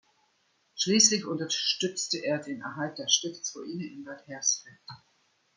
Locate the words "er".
2.25-2.39